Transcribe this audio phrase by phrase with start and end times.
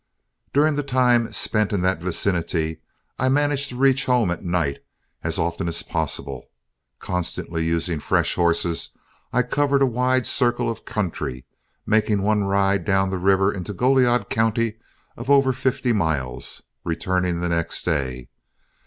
[0.51, 2.81] During the time spent in that vicinity,
[3.19, 4.79] I managed to reach home at night
[5.23, 6.47] as often as possible.
[6.97, 8.89] Constantly using fresh horses,
[9.31, 11.45] I covered a wide circle of country,
[11.85, 14.79] making one ride down the river into Goliad County
[15.15, 18.29] of over fifty miles, returning the next day.